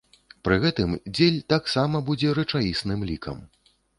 [0.47, 3.37] Пры гэтым дзель таксама будзе рэчаісным лікам.